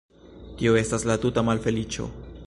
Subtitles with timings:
[0.61, 2.09] Tio estas la tuta malfeliĉo!